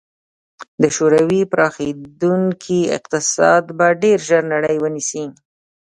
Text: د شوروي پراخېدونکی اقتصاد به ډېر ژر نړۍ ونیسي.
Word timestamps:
د 0.81 0.83
شوروي 0.95 1.41
پراخېدونکی 1.51 2.79
اقتصاد 2.97 3.63
به 3.77 3.87
ډېر 4.01 4.17
ژر 4.27 4.43
نړۍ 4.53 4.75
ونیسي. 4.79 5.25